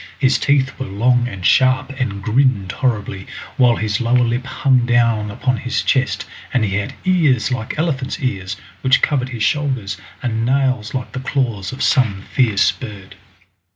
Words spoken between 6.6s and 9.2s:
he had ears like elephant's ears, which